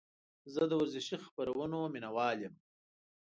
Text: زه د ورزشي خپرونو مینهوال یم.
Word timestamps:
زه 0.53 0.61
د 0.69 0.73
ورزشي 0.81 1.17
خپرونو 1.25 1.79
مینهوال 1.93 2.37
یم. 2.45 2.55